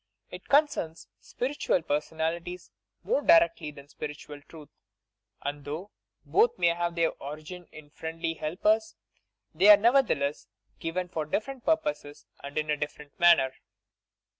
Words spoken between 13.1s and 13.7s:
manner.